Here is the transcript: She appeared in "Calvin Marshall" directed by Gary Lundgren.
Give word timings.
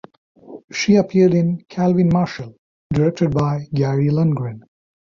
She 0.71 0.95
appeared 0.95 1.35
in 1.35 1.63
"Calvin 1.69 2.09
Marshall" 2.11 2.55
directed 2.91 3.35
by 3.35 3.67
Gary 3.71 4.09
Lundgren. 4.09 4.61